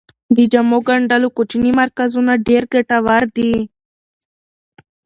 [0.35, 3.53] د جامو ګنډلو کوچني مرکزونه ډیر ګټور دي.